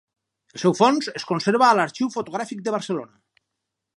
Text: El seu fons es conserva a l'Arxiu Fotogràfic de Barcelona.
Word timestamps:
El 0.55 0.61
seu 0.63 0.73
fons 0.79 1.09
es 1.19 1.25
conserva 1.33 1.67
a 1.67 1.77
l'Arxiu 1.79 2.11
Fotogràfic 2.15 2.65
de 2.69 2.73
Barcelona. 2.79 3.45